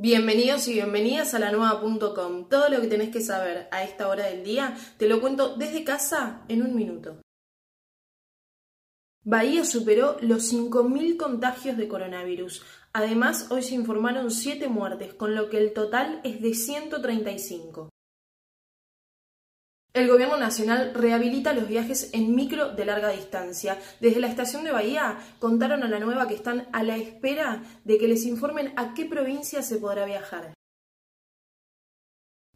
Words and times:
Bienvenidos 0.00 0.68
y 0.68 0.74
bienvenidas 0.74 1.34
a 1.34 1.40
la 1.40 1.50
nueva.com. 1.50 2.48
Todo 2.48 2.68
lo 2.68 2.80
que 2.80 2.86
tenés 2.86 3.10
que 3.10 3.20
saber 3.20 3.66
a 3.72 3.82
esta 3.82 4.06
hora 4.06 4.26
del 4.26 4.44
día 4.44 4.76
te 4.96 5.08
lo 5.08 5.20
cuento 5.20 5.56
desde 5.56 5.82
casa 5.82 6.44
en 6.46 6.62
un 6.62 6.76
minuto. 6.76 7.20
Bahía 9.24 9.64
superó 9.64 10.16
los 10.20 10.52
5.000 10.52 11.16
contagios 11.16 11.76
de 11.76 11.88
coronavirus. 11.88 12.62
Además, 12.92 13.50
hoy 13.50 13.64
se 13.64 13.74
informaron 13.74 14.30
7 14.30 14.68
muertes, 14.68 15.14
con 15.14 15.34
lo 15.34 15.50
que 15.50 15.58
el 15.58 15.72
total 15.72 16.20
es 16.22 16.40
de 16.42 16.54
135. 16.54 17.90
El 19.98 20.06
Gobierno 20.06 20.36
Nacional 20.36 20.92
rehabilita 20.94 21.52
los 21.52 21.66
viajes 21.66 22.10
en 22.12 22.32
micro 22.36 22.70
de 22.70 22.84
larga 22.84 23.08
distancia. 23.08 23.78
Desde 24.00 24.20
la 24.20 24.28
estación 24.28 24.62
de 24.62 24.70
Bahía 24.70 25.18
contaron 25.40 25.82
a 25.82 25.88
la 25.88 25.98
nueva 25.98 26.28
que 26.28 26.36
están 26.36 26.68
a 26.72 26.84
la 26.84 26.96
espera 26.96 27.64
de 27.84 27.98
que 27.98 28.06
les 28.06 28.24
informen 28.24 28.72
a 28.76 28.94
qué 28.94 29.06
provincia 29.06 29.60
se 29.60 29.78
podrá 29.78 30.04
viajar. 30.04 30.54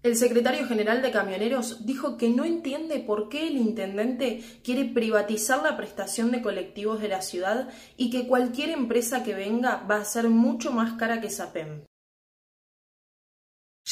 El 0.05 0.15
secretario 0.15 0.69
general 0.69 1.03
de 1.03 1.11
Camioneros 1.11 1.85
dijo 1.85 2.17
que 2.17 2.29
no 2.29 2.45
entiende 2.45 3.01
por 3.01 3.29
qué 3.29 3.49
el 3.49 3.57
intendente 3.57 4.45
quiere 4.63 4.85
privatizar 4.85 5.65
la 5.65 5.77
prestación 5.77 6.31
de 6.31 6.43
colectivos 6.43 7.01
de 7.01 7.09
la 7.09 7.23
ciudad 7.23 7.69
y 7.97 8.11
que 8.11 8.29
cualquier 8.29 8.71
empresa 8.71 9.25
que 9.25 9.35
venga 9.35 9.85
va 9.91 9.97
a 9.97 10.05
ser 10.05 10.29
mucho 10.29 10.71
más 10.71 10.93
cara 10.93 11.21
que 11.21 11.29
SAPEM. 11.29 11.83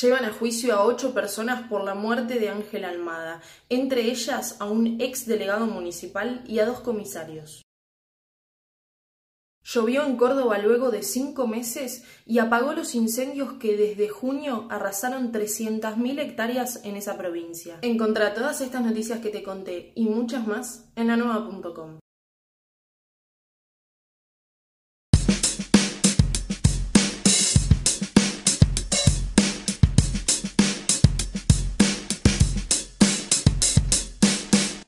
Llevan 0.00 0.24
a 0.24 0.32
juicio 0.32 0.74
a 0.74 0.84
ocho 0.84 1.12
personas 1.12 1.68
por 1.68 1.84
la 1.84 1.94
muerte 1.94 2.38
de 2.38 2.48
Ángel 2.48 2.84
Almada, 2.84 3.42
entre 3.68 4.02
ellas 4.02 4.56
a 4.60 4.64
un 4.64 5.00
ex 5.00 5.26
delegado 5.26 5.66
municipal 5.66 6.42
y 6.46 6.60
a 6.60 6.66
dos 6.66 6.80
comisarios. 6.80 7.62
Llovió 9.62 10.04
en 10.04 10.16
Córdoba 10.16 10.58
luego 10.58 10.90
de 10.90 11.02
cinco 11.02 11.46
meses 11.46 12.02
y 12.24 12.38
apagó 12.38 12.72
los 12.72 12.94
incendios 12.94 13.52
que 13.54 13.76
desde 13.76 14.08
junio 14.08 14.66
arrasaron 14.70 15.32
300.000 15.32 16.18
hectáreas 16.18 16.80
en 16.84 16.96
esa 16.96 17.18
provincia. 17.18 17.78
Encontrá 17.82 18.32
todas 18.32 18.62
estas 18.62 18.82
noticias 18.82 19.20
que 19.20 19.28
te 19.28 19.42
conté 19.42 19.92
y 19.94 20.06
muchas 20.06 20.46
más 20.46 20.88
en 20.96 21.08
la 21.08 21.16
nueva.com. 21.16 21.99